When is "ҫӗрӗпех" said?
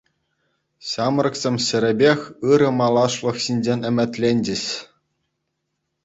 1.65-2.19